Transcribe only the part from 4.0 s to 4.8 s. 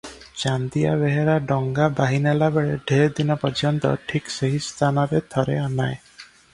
ଠିକ୍ ସେହି